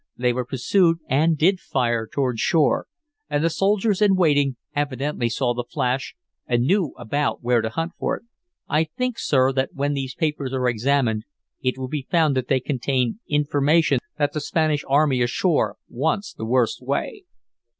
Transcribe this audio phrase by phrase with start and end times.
[0.17, 2.87] They were pursued, and did fire toward shore,
[3.29, 6.15] and the soldiers in waiting evidently saw the flash,
[6.47, 8.23] and knew about where to hunt for it.
[8.67, 11.25] I think, sir, that when these papers are examined
[11.61, 16.45] it will be found that they contain information that the Spanish army ashore wants the
[16.45, 17.25] worst way."